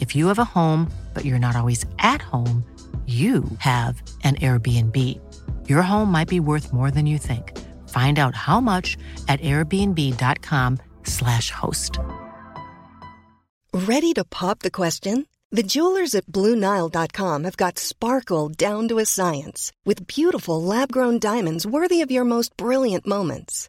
[0.00, 2.62] If you have a home, but you're not always at home,
[3.06, 5.20] you have an Airbnb.
[5.68, 7.56] Your home might be worth more than you think.
[7.88, 8.96] Find out how much
[9.28, 11.98] at airbnb.com/slash host.
[13.72, 15.26] Ready to pop the question?
[15.52, 21.64] The jewelers at BlueNile.com have got sparkle down to a science with beautiful lab-grown diamonds
[21.66, 23.68] worthy of your most brilliant moments.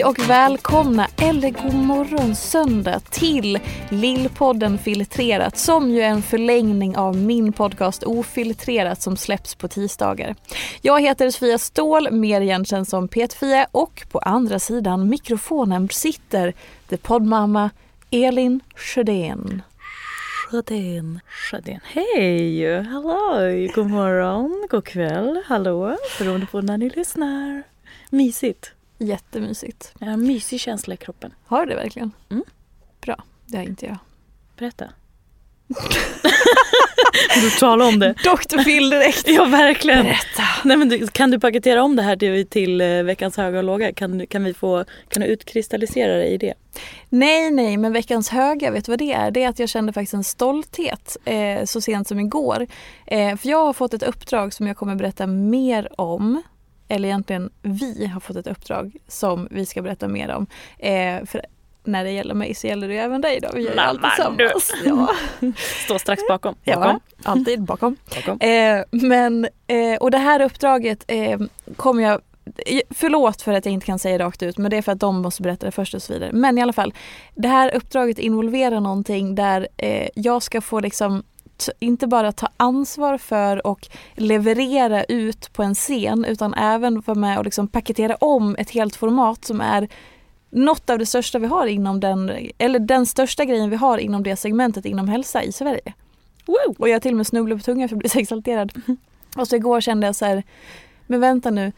[0.00, 3.58] Hej och välkomna, eller god morgon söndag till
[3.90, 10.34] Lillpodden Filtrerat som ju är en förlängning av min podcast Ofiltrerat som släpps på tisdagar.
[10.82, 16.54] Jag heter Sofia Ståhl, mer igenkänd som Petfia och på andra sidan mikrofonen sitter
[16.88, 17.70] the poddmamma
[18.10, 19.62] Elin Sjödén.
[20.50, 21.80] Sjödén, Sjödén.
[21.84, 22.82] Hej!
[22.82, 23.68] Hallå!
[23.74, 27.62] God morgon, god kväll, hallå, beroende på när ni lyssnar.
[28.10, 28.72] Mysigt.
[29.00, 29.92] Jättemysigt.
[29.98, 31.34] Jag har en mysig känsla i kroppen.
[31.44, 32.12] Har du det verkligen?
[32.30, 32.44] Mm.
[33.00, 33.98] Bra, det har inte jag.
[34.58, 34.88] Berätta.
[37.42, 38.12] du talar om det.
[38.12, 38.64] Dr.
[38.64, 39.28] Phil direkt.
[39.28, 40.02] Ja, verkligen.
[40.02, 40.42] Berätta.
[40.64, 43.64] Nej, men du, kan du paketera om det här till, till eh, veckans höga och
[43.64, 43.92] låga?
[43.92, 46.54] Kan, kan, vi få, kan du utkristallisera det i det?
[47.08, 49.30] Nej, nej, men veckans höga, vet du vad det är?
[49.30, 52.66] Det är att jag kände faktiskt en stolthet eh, så sent som igår.
[53.06, 56.42] Eh, för jag har fått ett uppdrag som jag kommer berätta mer om.
[56.90, 60.46] Eller egentligen vi har fått ett uppdrag som vi ska berätta mer om.
[60.78, 61.40] Eh, för
[61.84, 63.48] när det gäller mig så gäller det ju även dig då.
[63.54, 64.74] Vi gör ju allt tillsammans.
[64.84, 65.08] Ja.
[65.84, 66.54] Står strax bakom.
[66.64, 66.82] bakom.
[66.82, 67.96] Ja, alltid bakom.
[68.14, 68.40] bakom.
[68.40, 71.40] Eh, men, eh, och det här uppdraget eh,
[71.76, 72.20] kommer jag
[72.90, 75.22] Förlåt för att jag inte kan säga rakt ut men det är för att de
[75.22, 76.30] måste berätta det först och så vidare.
[76.32, 76.94] Men i alla fall,
[77.34, 81.22] det här uppdraget involverar någonting där eh, jag ska få liksom
[81.78, 87.38] inte bara ta ansvar för och leverera ut på en scen utan även vara med
[87.38, 89.88] och liksom paketera om ett helt format som är
[90.50, 94.22] något av det största vi har inom den, eller den största grejen vi har inom
[94.22, 95.94] det segmentet inom hälsa i Sverige.
[96.46, 96.76] Wow.
[96.78, 98.72] Och jag till och med snubblar på tungan för att bli så exalterad.
[99.36, 100.42] Och så igår kände jag så här,
[101.06, 101.72] men vänta nu.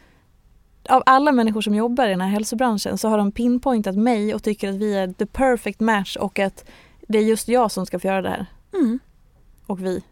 [0.89, 4.43] Av alla människor som jobbar i den här hälsobranschen så har de pinpointat mig och
[4.43, 6.69] tycker att vi är the perfect match och att
[7.07, 8.45] det är just jag som ska få göra det här.
[8.73, 8.99] Mm.
[9.67, 10.03] Och vi.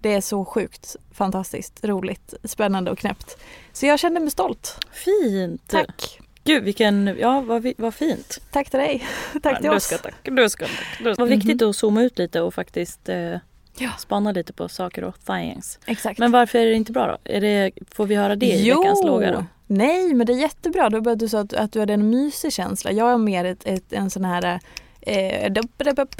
[0.00, 3.36] Det är så sjukt fantastiskt, roligt, spännande och knäppt.
[3.72, 4.86] Så jag kände mig stolt.
[4.92, 5.62] Fint!
[5.66, 6.20] Tack!
[6.44, 8.40] Gud vilken, ja vad, vad fint.
[8.50, 9.06] Tack till dig.
[9.42, 9.88] Tack till oss.
[9.88, 10.14] Du ska tack.
[10.22, 10.98] Du ska tack.
[10.98, 11.22] Du ska.
[11.22, 13.36] Vad viktigt att zooma ut lite och faktiskt eh,
[13.78, 13.90] Ja.
[13.98, 15.78] spanna lite på saker och things.
[15.86, 16.18] Exakt.
[16.18, 17.32] Men varför är det inte bra då?
[17.32, 19.44] Är det, får vi höra det i veckans låga då?
[19.66, 20.90] Nej, men det är jättebra.
[20.90, 22.92] Då började du säga att, att du hade en mysig känsla.
[22.92, 24.60] Jag har mer ett, ett, en sån här
[25.02, 25.52] Eh,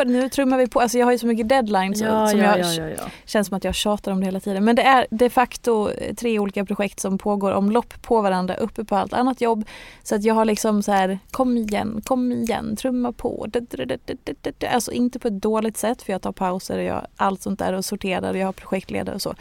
[0.07, 0.81] nu trummar vi på.
[0.81, 3.65] Alltså jag har ju så mycket deadlines Ja, som ja, jag ja, känns som att
[3.65, 4.65] jag tjatar om det hela tiden.
[4.65, 8.97] Men det är de facto tre olika projekt som pågår omlopp på varandra uppe på
[8.97, 9.65] allt annat jobb.
[10.03, 13.47] Så att jag har liksom så här, kom igen, kom igen, trumma på.
[14.73, 17.73] Alltså inte på ett dåligt sätt för jag tar pauser och jag allt sånt där
[17.73, 19.35] och sorterar och jag har projektledare och så.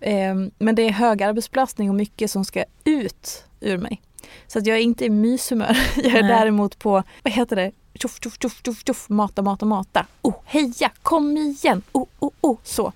[0.00, 4.02] Eh, men det är hög arbetsbelastning och mycket som ska ut ur mig.
[4.46, 5.78] Så att jag är inte i myshumör.
[5.96, 6.32] Jag är Nej.
[6.32, 7.72] däremot på, vad heter det?
[7.94, 10.06] Tjoff, tjoff, tjoff, tjoff, tjoff, mata, mata, mata.
[10.22, 12.56] Oh, heja, kom igen, oh, oh, oh.
[12.62, 12.92] Så.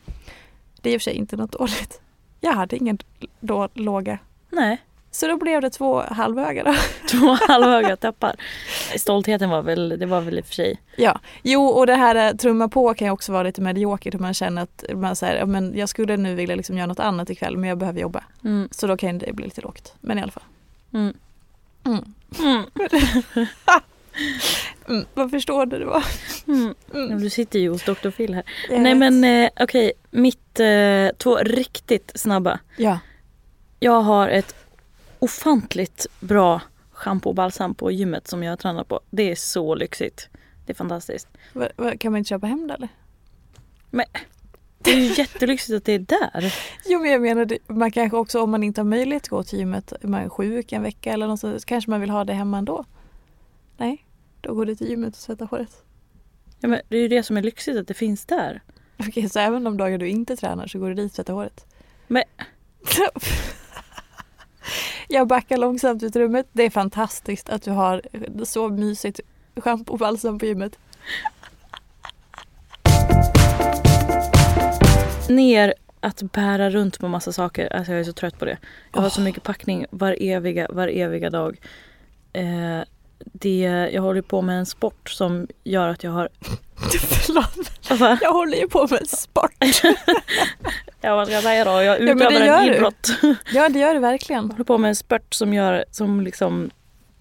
[0.82, 2.00] Det är i och för sig inte något dåligt.
[2.40, 2.98] Jag hade ingen
[3.40, 4.18] då, låga.
[4.50, 4.82] Nej.
[5.10, 6.74] Så då blev det två halvhöga då.
[7.10, 8.36] Två halvhöga tappar.
[8.96, 10.80] Stoltheten var väl, det var väl i och för sig.
[10.96, 14.34] Ja, jo och det här eh, trumma på kan ju också vara lite mediokert man
[14.34, 17.68] känner att man säger, men jag skulle nu vilja liksom göra något annat ikväll men
[17.68, 18.24] jag behöver jobba.
[18.44, 18.68] Mm.
[18.70, 19.94] Så då kan det bli lite lågt.
[20.00, 20.44] Men i alla fall.
[20.92, 21.14] Mm.
[21.84, 22.04] Mm.
[24.88, 25.04] Mm.
[25.14, 26.04] Vad förstår du det var?
[26.46, 26.74] Mm.
[26.94, 27.20] Mm.
[27.20, 28.10] Du sitter ju hos Dr.
[28.10, 28.44] Phil här.
[28.70, 28.98] Jag Nej vet.
[29.12, 32.58] men eh, okej, mitt eh, två riktigt snabba.
[32.76, 32.98] Ja.
[33.80, 34.54] Jag har ett
[35.18, 36.60] ofantligt bra
[36.92, 39.00] schampo och balsam på gymmet som jag tränar på.
[39.10, 40.28] Det är så lyxigt.
[40.66, 41.28] Det är fantastiskt.
[41.52, 42.88] Va, va, kan man inte köpa hem det eller?
[44.78, 46.54] Det är ju jättelyxigt att det är där.
[46.86, 49.58] Jo men jag menar man kanske också om man inte har möjlighet att gå till
[49.58, 52.58] gymmet, man är sjuk en vecka eller något så kanske man vill ha det hemma
[52.58, 52.84] ändå.
[53.76, 54.03] Nej,
[54.44, 55.82] då går du till gymmet och tvättar håret.
[56.60, 58.62] Ja, men det är ju det som är lyxigt att det finns där.
[58.98, 61.66] Okej, så även de dagar du inte tränar så går du dit och tvättar håret?
[62.06, 62.24] Men-
[65.08, 66.46] Jag backar långsamt ut rummet.
[66.52, 68.02] Det är fantastiskt att du har
[68.44, 69.20] så mysigt
[69.56, 70.78] schampo och balsam på gymmet.
[75.28, 77.72] Ner att bära runt på massa saker.
[77.72, 78.58] Alltså jag är så trött på det.
[78.92, 79.24] Jag har så Åh.
[79.24, 81.60] mycket packning var eviga, var eviga dag.
[82.32, 82.80] Eh,
[83.32, 86.28] det, jag håller på med en sport som gör att jag har...
[87.00, 88.18] Förlåt, Va?
[88.22, 89.52] jag håller ju på med sport.
[91.00, 91.82] Ja vad ska jag säga då?
[91.82, 92.74] Jag utövar gör en du.
[92.74, 93.08] idrott.
[93.52, 94.42] Ja, det gör du verkligen.
[94.42, 96.70] Jag håller på med en spurt som gör som liksom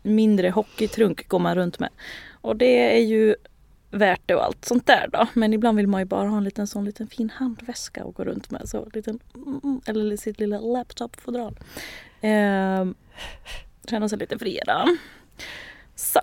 [0.03, 1.89] mindre hockeytrunk går man runt med.
[2.41, 3.35] Och det är ju
[3.91, 5.27] värt det och allt sånt där då.
[5.33, 8.23] Men ibland vill man ju bara ha en liten sån liten fin handväska att gå
[8.23, 8.69] runt med.
[8.69, 11.59] Så liten, mm, eller sitt lilla laptopfodral.
[12.21, 12.85] Eh,
[13.89, 14.97] känna sig lite fri då.
[15.95, 16.19] Så.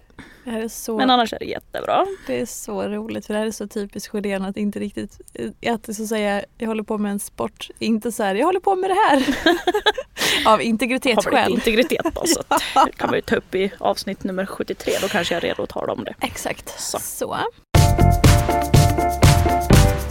[0.70, 2.06] Så, Men annars är det jättebra.
[2.26, 5.20] det är så roligt för det här är så typiskt Sjödén att inte riktigt,
[5.66, 8.76] att så säga jag håller på med en sport, inte så här jag håller på
[8.76, 9.36] med det här.
[10.46, 11.52] Av Har integritetsskäl.
[11.52, 12.22] integritet då.
[12.26, 12.42] Så
[12.86, 14.92] det kan vi ta upp i avsnitt nummer 73.
[15.02, 16.14] Då kanske jag är redo att tala om det.
[16.20, 16.80] Exakt.
[16.80, 16.98] Så.
[16.98, 17.36] så.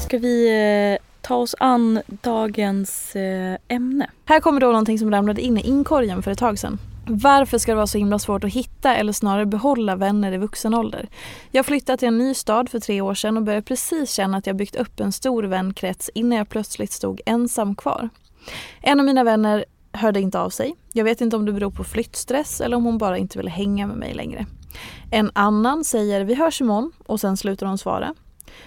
[0.07, 0.49] Ska vi
[0.93, 4.09] eh, ta oss an dagens eh, ämne?
[4.25, 6.79] Här kommer då någonting som ramlade in i inkorgen för ett tag sedan.
[7.11, 10.73] Varför ska det vara så himla svårt att hitta eller snarare behålla vänner i vuxen
[10.73, 11.09] ålder?
[11.51, 14.47] Jag flyttade till en ny stad för tre år sedan och började precis känna att
[14.47, 18.09] jag byggt upp en stor vänkrets innan jag plötsligt stod ensam kvar.
[18.81, 20.75] En av mina vänner hörde inte av sig.
[20.93, 23.87] Jag vet inte om det beror på flyttstress eller om hon bara inte ville hänga
[23.87, 24.45] med mig längre.
[25.11, 28.13] En annan säger vi hörs imorgon och sen slutar hon svara.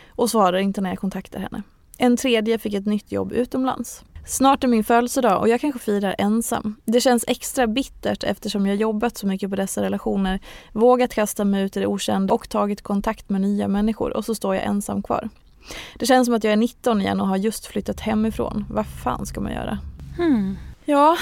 [0.08, 1.62] Och svarar inte när jag kontaktar henne.
[1.98, 4.04] En tredje fick ett nytt jobb utomlands.
[4.26, 6.76] Snart är min födelsedag och jag kanske firar ensam.
[6.84, 10.40] Det känns extra bittert eftersom jag jobbat så mycket på dessa relationer,
[10.72, 14.34] vågat kasta mig ut i det okända och tagit kontakt med nya människor och så
[14.34, 15.28] står jag ensam kvar.
[15.98, 18.64] Det känns som att jag är 19 igen och har just flyttat hemifrån.
[18.70, 19.78] Vad fan ska man göra?
[20.16, 20.56] Hmm.
[20.84, 21.16] Ja,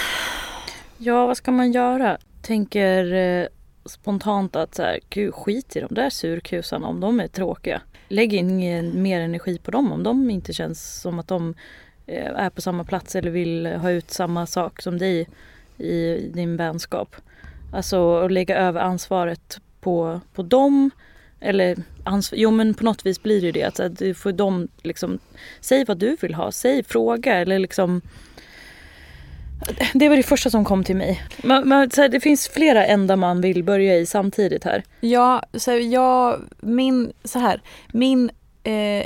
[1.02, 2.18] Ja, vad ska man göra?
[2.42, 3.46] Tänker eh,
[3.84, 7.82] spontant att så här, gud skit i de där surkusarna om de är tråkiga.
[8.08, 11.54] Lägg ingen mer energi på dem om de inte känns som att de
[12.06, 15.28] Eh, är på samma plats eller vill ha ut samma sak som dig
[15.78, 17.16] i din vänskap.
[17.72, 20.90] Alltså att lägga över ansvaret på, på dem.
[21.40, 23.80] Eller ansvar, jo men på något vis blir det ju det.
[23.80, 25.18] Att du får dem liksom,
[25.60, 28.02] säg vad du vill ha, säg fråga eller liksom
[29.94, 31.22] det var det första som kom till mig.
[31.44, 34.82] Man, man, så här, det finns flera ändar man vill börja i samtidigt här.
[35.00, 37.62] Ja, så jag, min, så här,
[37.92, 38.30] min
[38.62, 39.04] eh,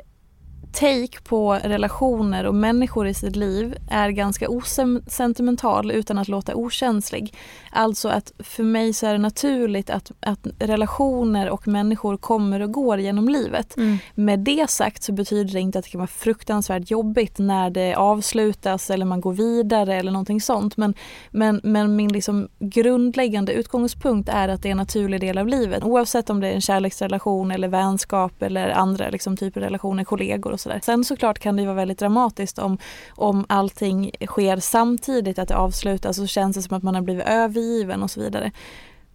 [0.74, 7.34] take på relationer och människor i sitt liv är ganska osentimental utan att låta okänslig.
[7.70, 12.72] Alltså att för mig så är det naturligt att, att relationer och människor kommer och
[12.72, 13.76] går genom livet.
[14.14, 17.94] Med det sagt så betyder det inte att det kan vara fruktansvärt jobbigt när det
[17.94, 20.76] avslutas eller man går vidare eller någonting sånt.
[20.76, 20.94] Men,
[21.30, 25.84] men, men min liksom grundläggande utgångspunkt är att det är en naturlig del av livet.
[25.84, 30.52] Oavsett om det är en kärleksrelation eller vänskap eller andra liksom, typer av relationer, kollegor
[30.52, 30.80] och sådär.
[30.82, 32.78] Sen såklart kan det vara väldigt dramatiskt om,
[33.10, 37.26] om allting sker samtidigt, att det avslutas och känns det som att man har blivit
[37.26, 38.52] övergiven och så vidare.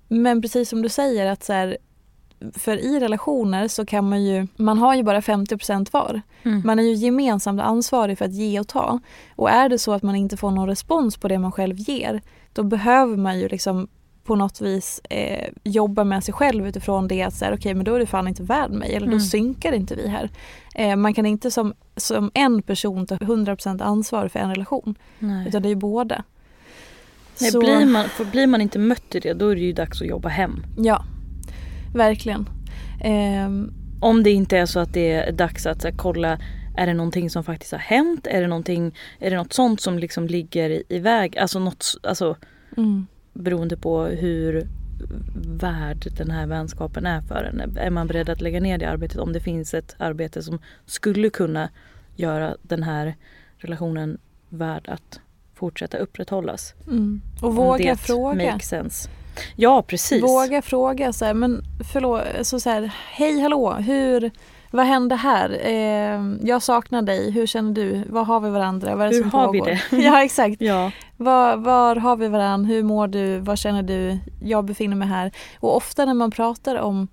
[0.08, 1.77] Men precis som du säger att så här,
[2.53, 6.22] för i relationer så kan man ju, man har ju bara 50% var.
[6.44, 6.62] Mm.
[6.65, 9.00] Man är ju gemensamt ansvarig för att ge och ta.
[9.36, 12.22] Och är det så att man inte får någon respons på det man själv ger,
[12.53, 13.88] då behöver man ju liksom
[14.30, 17.96] på något vis eh, jobba med sig själv utifrån det att säga okej men då
[17.96, 19.20] är du fan inte värd mig eller då Mm.
[19.20, 20.30] synkar inte vi här.
[20.76, 25.48] Eh, man kan inte som, som en person ta 100% ansvar för en relation Nej.
[25.48, 26.24] utan det är ju båda.
[27.42, 29.74] Nej, Så- blir, man, för blir man inte mött i det då är det ju
[29.74, 30.64] dags att jobba hem.
[30.78, 31.04] Ja,
[31.96, 32.50] verkligen.
[33.04, 36.40] Ehm, Om det inte är så att det är dags att här, kolla
[36.78, 38.28] är det någonting som faktiskt har hänt?
[38.28, 41.38] Är det, någonting, är det något sånt som liksom ligger i, i väg?
[41.38, 42.36] Alltså något, alltså
[42.78, 43.08] mm,
[43.39, 44.67] beroende på hur
[45.60, 47.77] värd den här vänskapen är för en.
[47.77, 51.29] Är man beredd att lägga ner det arbetet om det finns ett arbete som skulle
[51.29, 51.69] kunna
[52.15, 53.15] göra den här
[53.58, 54.17] relationen
[54.50, 55.19] värd att
[55.53, 56.74] fortsätta upprätthållas.
[56.88, 57.22] Mm.
[57.41, 58.51] Och våga fråga.
[58.51, 59.10] Makes sense.
[59.55, 60.24] Ja precis.
[60.24, 64.31] Våga fråga så här, men förlåt, så, så här, hej hallå, hur,
[64.72, 65.60] vad hände här?
[65.64, 68.04] Eh, jag saknar dig, hur känner du?
[68.10, 68.96] Var har vi varandra?
[68.96, 69.66] Vad är det hur som har pågår?
[69.66, 70.04] vi det?
[70.04, 70.62] ja exakt.
[70.62, 70.92] Ja.
[71.18, 72.68] Var, var har vi varandra?
[72.68, 73.40] Hur mår du?
[73.40, 74.18] Vad känner du?
[74.44, 75.32] Jag befinner mig här.
[75.60, 77.08] Och ofta när man pratar om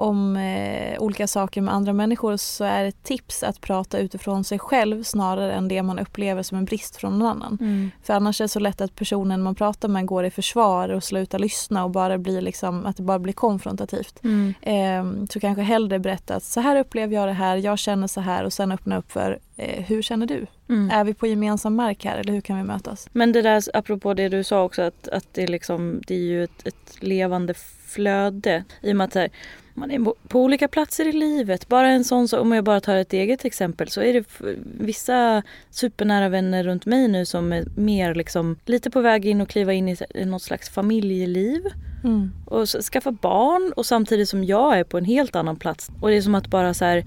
[0.00, 4.58] om eh, olika saker med andra människor så är ett tips att prata utifrån sig
[4.58, 7.58] själv snarare än det man upplever som en brist från någon annan.
[7.60, 7.90] Mm.
[8.02, 11.04] För annars är det så lätt att personen man pratar med går i försvar och
[11.04, 14.24] slutar lyssna och bara blir liksom, att det bara blir konfrontativt.
[14.24, 14.54] Mm.
[14.62, 18.20] Eh, så kanske hellre berätta att så här upplever jag det här, jag känner så
[18.20, 20.46] här och sen öppna upp för eh, hur känner du?
[20.68, 20.90] Mm.
[20.90, 23.08] Är vi på gemensam mark här eller hur kan vi mötas?
[23.12, 26.18] Men det där apropå det du sa också att, att det, är liksom, det är
[26.18, 27.54] ju ett, ett levande
[27.90, 28.64] flöde.
[28.80, 29.28] I och med att här,
[29.80, 31.68] man är på olika platser i livet.
[31.68, 34.24] Bara en sån så, om jag bara tar ett eget exempel så är det
[34.78, 39.48] vissa supernära vänner runt mig nu som är mer liksom lite på väg in och
[39.48, 41.62] kliva in i något slags familjeliv.
[42.04, 42.32] Mm.
[42.46, 45.90] Och skaffa barn och samtidigt som jag är på en helt annan plats.
[46.00, 47.04] Och det är som att bara så här,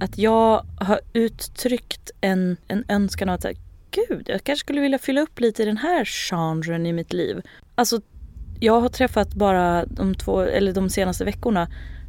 [0.00, 3.56] att jag har uttryckt en, en önskan av att här,
[3.90, 7.42] gud, jag kanske skulle vilja fylla upp lite i den här genren i mitt liv.
[7.74, 8.00] Alltså
[8.60, 11.68] jag har träffat bara de, två, eller de senaste veckorna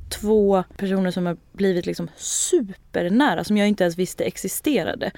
[0.10, 5.12] två personer som har blivit liksom supernära som jag inte ens visste existerade.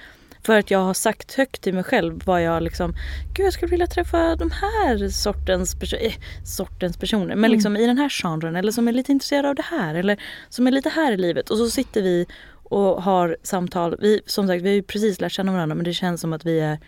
[0.44, 2.94] För att jag har sagt högt till mig själv vad jag liksom,
[3.34, 6.12] gud jag skulle vilja träffa de här sortens, perso eh,
[6.44, 7.26] sortens personer.
[7.26, 7.50] Men mm.
[7.50, 10.66] liksom i den här genren eller som är lite intresserade av det här eller som
[10.66, 11.50] är lite här i livet.
[11.50, 13.96] Och så sitter vi och har samtal.
[14.00, 16.46] Vi, som sagt vi har ju precis lärt känna varandra men det känns som att
[16.46, 16.78] vi är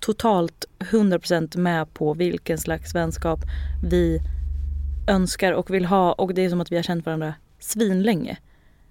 [0.00, 3.40] totalt 100% med på vilken slags vänskap
[3.84, 4.20] vi
[5.06, 8.36] önskar och vill ha och det är som att vi har känt varandra svinlänge.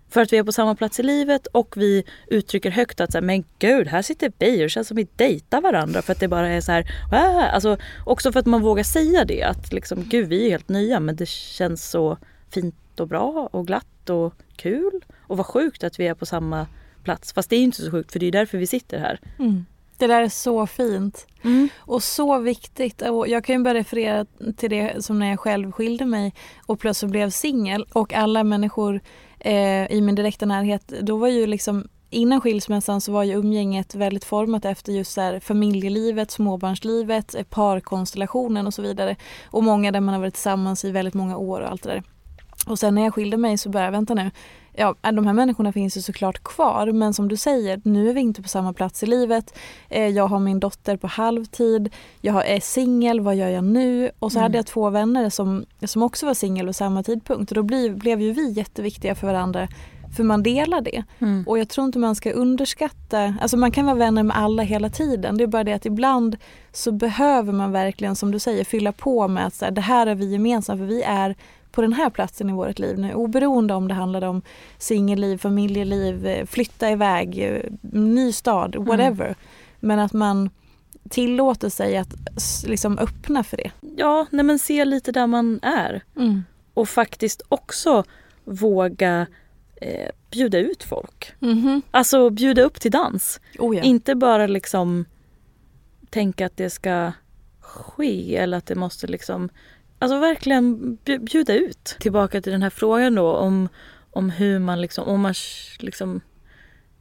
[0.10, 3.18] För att vi är på samma plats i livet och vi uttrycker högt att så
[3.18, 6.20] här, men gud, här sitter vi och det känns som vi dejtar varandra för att
[6.20, 6.86] det bara är så här,
[7.50, 11.00] alltså också för att man vågar säga det att liksom gud, vi är helt nya
[11.00, 12.18] men det känns så
[12.50, 16.68] fint och bra och glatt och kul och vad sjukt att vi är på samma
[17.04, 17.34] plats.
[17.34, 19.20] Fast det är inte så sjukt för det är därför vi sitter här.
[19.40, 19.66] Mm.
[19.98, 21.28] Det där är så fint.
[21.44, 21.70] Mm.
[21.78, 23.02] Och så viktigt.
[23.28, 24.26] Jag kan ju bara referera
[24.58, 26.34] till det som när jag själv skilde mig
[26.66, 29.02] och plötsligt blev singel och alla människor
[29.40, 33.96] eh, i min direkta närhet, då var ju liksom Innan skilsmässan så var ju umgänget
[33.96, 39.16] väldigt format efter just så familjelivet, småbarnslivet, parkonstellationen och så vidare.
[39.46, 42.04] Och många där man har varit tillsammans i väldigt många år och allt det där.
[42.66, 44.32] Och sen när jag skilde mig så började jag, vänta nu,
[44.74, 48.22] ja, de här människorna finns ju såklart kvar men som du säger, nu är vi
[48.22, 49.58] inte på samma plats i livet.
[49.90, 54.12] Eh, jag har min dotter på halvtid, jag är singel, vad gör jag nu?
[54.20, 54.44] Och så mm.
[54.44, 57.98] hade jag två vänner som, som också var singel vid samma tidpunkt och då blev,
[57.98, 59.68] blev ju vi jätteviktiga för varandra
[60.16, 61.04] för man delar det.
[61.20, 61.44] Mm.
[61.48, 64.90] Och jag tror inte man ska underskatta, alltså man kan vara vänner med alla hela
[64.90, 65.38] tiden.
[65.38, 66.38] Det är bara det att ibland
[66.72, 70.08] så behöver man verkligen som du säger fylla på med att så här, det här
[70.08, 71.36] är vi gemensamt för vi är
[71.76, 73.14] på den här platsen i vårt liv nu.
[73.14, 74.42] Oberoende om det handlar om
[74.78, 78.88] singelliv, familjeliv, eh, flytta iväg, eh, ny stad, mm.
[78.88, 79.26] whatever.
[79.26, 79.36] Mm.
[79.80, 80.50] Men att man
[81.10, 82.14] tillåter sig att
[82.66, 83.72] liksom öppna för det.
[83.98, 86.04] Ja, nej men se lite där man är.
[86.18, 86.44] Mm.
[86.74, 88.04] Och faktiskt också
[88.44, 89.28] våga
[89.82, 91.34] eh, bjuda ut folk.
[91.42, 91.82] Mm -hmm.
[91.92, 93.40] Alltså bjuda upp till dans.
[93.60, 93.84] Oh ja.
[93.84, 95.06] Inte bara liksom
[96.10, 97.12] tänka att det ska
[97.60, 99.50] ske eller att det måste liksom
[100.06, 101.96] Alltså verkligen bjuda ut.
[102.00, 103.70] Tillbaka till den här frågan då om,
[104.12, 105.34] om hur man liksom, om man
[105.80, 106.22] liksom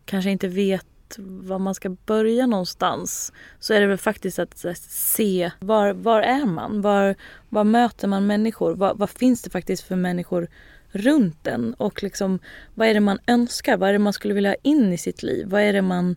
[0.04, 0.86] kanske inte vet
[1.18, 6.46] var man ska börja någonstans så är det väl faktiskt att se var, var är
[6.46, 6.80] man?
[6.80, 7.14] Var,
[7.48, 8.74] var möter man människor?
[8.74, 10.48] Vad, vad finns det faktiskt för människor
[10.88, 11.74] runt en?
[11.74, 12.38] Och liksom,
[12.74, 13.76] vad är det man önskar?
[13.76, 15.46] Vad är det man skulle vilja ha in i sitt liv?
[15.48, 16.16] Vad är det man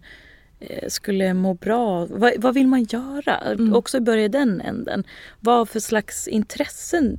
[0.88, 2.06] skulle må bra.
[2.06, 3.38] Vad, vad vill man göra?
[3.38, 3.74] Mm.
[3.74, 5.04] Också börja i den änden.
[5.40, 7.18] Vad för slags intressen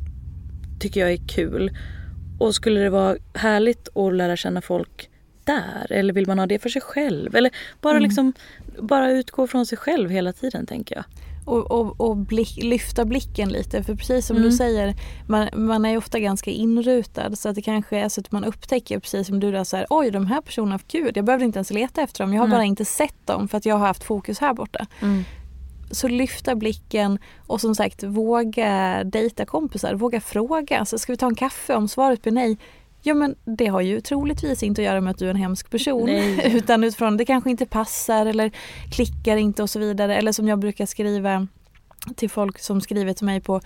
[0.81, 1.77] tycker jag är kul?
[2.39, 5.11] Och skulle det vara härligt att lära känna folk
[5.45, 5.93] där?
[5.93, 7.37] Eller vill man ha det för sig själv?
[7.37, 8.03] Eller bara, mm.
[8.03, 8.33] liksom,
[8.79, 11.05] bara utgå från sig själv hela tiden tänker jag
[11.49, 13.83] och, och, och blick, lyfta blicken lite.
[13.83, 14.51] För precis som mm.
[14.51, 14.95] du säger,
[15.27, 18.99] man, man är ofta ganska inrutad så att det kanske är så att man upptäcker
[18.99, 22.03] precis som du så här, oj de här personerna, gud jag behövde inte ens leta
[22.03, 22.33] efter dem.
[22.33, 22.57] Jag har mm.
[22.57, 24.87] bara inte sett dem för att jag har haft fokus här borta.
[25.01, 25.25] Mm.
[25.91, 30.85] Så lyfta blicken och som sagt våga dejta kompisar, våga fråga.
[30.85, 31.75] Så ska vi ta en kaffe?
[31.75, 32.59] Om svaret blir nej,
[33.03, 35.71] Ja men det har ju troligtvis inte att göra med att du är en hemsk
[35.71, 36.07] person.
[36.07, 36.53] Nej.
[36.57, 38.51] Utan utifrån det kanske inte passar eller
[38.93, 40.17] klickar inte och så vidare.
[40.17, 41.47] Eller som jag brukar skriva
[42.17, 43.61] till folk som skriver till mig på,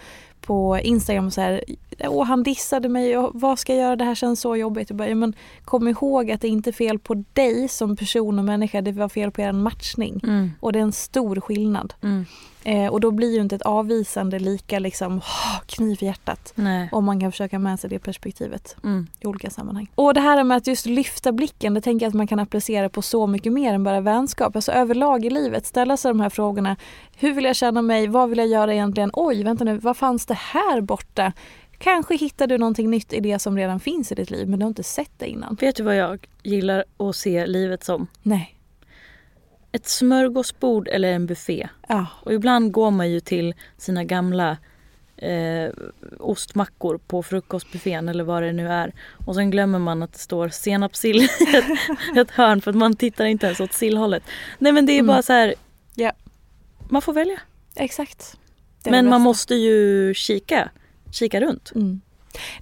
[0.47, 1.65] på Instagram och så här,
[2.01, 4.91] Åh, han dissade mig, och vad ska jag göra, det här känns så jobbigt.
[4.91, 5.35] Jag bara, ja, men
[5.65, 9.09] kom ihåg att det inte är fel på dig som person och människa, det var
[9.09, 10.21] fel på er matchning.
[10.23, 10.51] Mm.
[10.61, 11.95] Och det är en stor skillnad.
[12.03, 12.25] Mm.
[12.65, 15.21] Eh, och då blir ju inte ett avvisande lika liksom,
[15.67, 16.53] kniv i hjärtat.
[16.55, 16.89] Nej.
[16.93, 19.07] Om man kan försöka med sig det perspektivet Mm.
[19.21, 19.91] i olika sammanhang.
[19.95, 22.89] Och det här med att just lyfta blicken, det tänker jag att man kan applicera
[22.89, 24.57] på så mycket mer än bara vänskap.
[24.57, 26.77] Alltså överlag i livet, ställa sig de här frågorna.
[27.17, 28.07] Hur vill jag känna mig?
[28.07, 29.11] Vad vill jag göra egentligen?
[29.13, 31.33] Oj, vänta nu, vad fanns det här borta?
[31.79, 34.65] Kanske hittar du någonting nytt i det som redan finns i ditt liv men du
[34.65, 35.55] har inte sett det innan.
[35.61, 38.07] Vet du vad jag gillar att se livet som?
[38.23, 38.59] Nej.
[39.73, 41.69] Ett smörgåsbord eller en buffé.
[41.89, 42.07] Ja.
[42.23, 44.57] Och ibland går man ju till sina gamla
[45.17, 45.71] eh,
[46.21, 48.93] ostmackor på frukostbuffén eller vad det nu är.
[49.27, 52.97] Och sen glömmer man att det står senapssill i ett, ett hörn för att man
[52.97, 54.23] tittar inte ens åt sillhållet.
[54.59, 55.07] Nej men det är Mm.
[55.07, 55.55] bara så här.
[55.95, 56.13] Ja.
[56.89, 57.41] Man får välja.
[57.75, 58.37] Exakt.
[58.91, 60.71] Men man måste ju kika.
[61.11, 61.73] Kika runt.
[61.75, 62.01] Mm.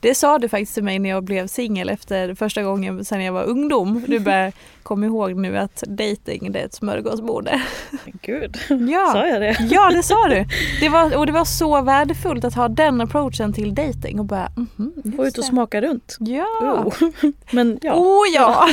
[0.01, 3.33] Det sa du faktiskt till mig när jag blev singel efter första gången sen jag
[3.33, 4.05] var ungdom.
[4.09, 7.49] Du bara, kom ihåg nu att dating det är ett smörgåsbord.
[8.23, 9.11] Gud, Ja.
[9.13, 9.57] sa jag det?
[9.71, 10.45] Ja, det sa du.
[10.81, 14.53] Det var, och det var så värdefullt att ha den approachen till dating och bara,
[14.57, 16.17] mhm, just Få ut och smaka runt.
[16.21, 16.85] Ja.
[16.87, 17.09] Oh.
[17.51, 17.95] Men ja.
[17.95, 18.69] Oh ja!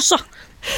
[0.00, 0.16] Så.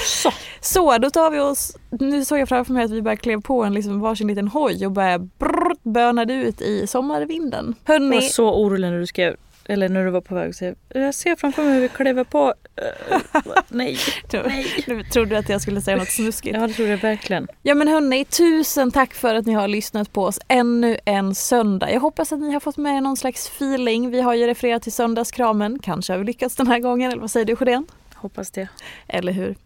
[0.07, 0.33] Så.
[0.61, 3.65] Så, då tar vi oss, nu såg jag framför mig att vi bara klev på
[3.65, 7.75] en liksom varsin liten hoj och började brrrt, bönade ut i sommarvinden.
[7.87, 10.75] Jag var så orolig när du skrev, eller när du var på väg att säga
[10.89, 12.55] Jag ser framför mig hur vi kliver på.
[12.77, 13.99] Eh, nej,
[14.33, 14.85] nej.
[14.87, 16.57] nu trodde du att jag skulle säga något snuskigt.
[16.57, 17.49] Ja det tror jag verkligen.
[17.63, 21.93] Ja men hörni, tusen tack för att ni har lyssnat på oss ännu en söndag.
[21.93, 24.11] Jag hoppas att ni har fått med någon slags feeling.
[24.11, 25.79] Vi har ju refererat till söndagskramen.
[25.79, 27.87] Kanske har vi lyckats den här gången, eller vad säger du Sjödén?
[28.25, 28.69] Hoppas det.
[29.09, 29.57] Eller hur?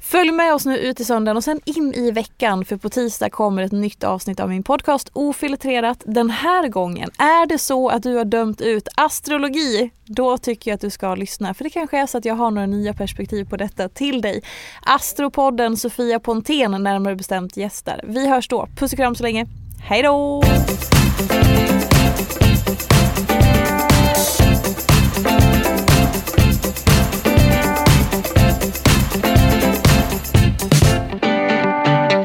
[0.00, 3.30] Följ med oss nu ut i söndagen och sen in i veckan för på tisdag
[3.30, 6.02] kommer ett nytt avsnitt av min podcast Ofiltrerat.
[6.06, 10.74] Den här gången, är det så att du har dömt ut astrologi, då tycker jag
[10.74, 13.44] att du ska lyssna för det kanske är så att jag har några nya perspektiv
[13.44, 14.42] på detta till dig.
[14.82, 18.00] Astropodden Sofia Pontén närmare bestämt gästar.
[18.04, 18.68] Vi hörs då.
[18.76, 19.46] Puss och kram så länge.
[19.88, 20.42] Hej då!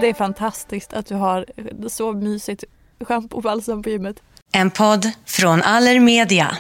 [0.08, 1.46] Det är fantastiskt att du har
[1.88, 2.64] så mysigt
[3.00, 4.24] schampo och balsam på gymmet.
[4.52, 6.58] En podd från Allermedia.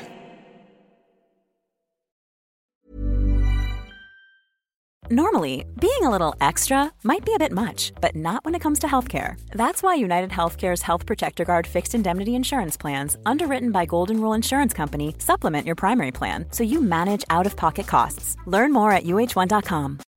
[5.09, 8.79] Normally, being a little extra might be a bit much, but not when it comes
[8.79, 9.35] to healthcare.
[9.51, 14.35] That's why United Healthcare's Health Protector Guard fixed indemnity insurance plans, underwritten by Golden Rule
[14.35, 18.35] Insurance Company, supplement your primary plan so you manage out of pocket costs.
[18.47, 19.99] Learn more at uh1.com.